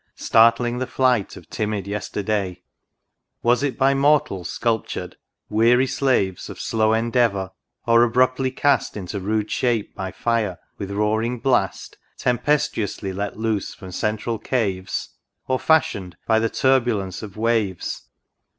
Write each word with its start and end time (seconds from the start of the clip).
Startling 0.15 0.79
the 0.79 0.87
flight 0.87 1.37
of 1.37 1.47
timid 1.47 1.85
Yesterday! 1.85 2.63
Was 3.43 3.61
it 3.61 3.77
by 3.77 3.93
mortals 3.93 4.49
sculptured?— 4.49 5.15
weary 5.47 5.85
slaves 5.85 6.49
Of 6.49 6.59
slow 6.59 6.91
endeavour! 6.91 7.51
or 7.85 8.01
abruptly 8.01 8.49
cast 8.49 8.97
Into 8.97 9.19
rude 9.19 9.51
shape 9.51 9.93
by 9.93 10.09
fire, 10.11 10.57
with 10.79 10.89
roaring 10.89 11.37
blast 11.39 11.97
Tempestuously 12.17 13.13
let 13.13 13.37
loose 13.37 13.75
from 13.75 13.91
central 13.91 14.39
caves? 14.39 15.09
Or 15.47 15.59
fashioned 15.59 16.17
by 16.25 16.39
the 16.39 16.49
turbulence 16.49 17.21
of 17.21 17.37
waves. 17.37 18.07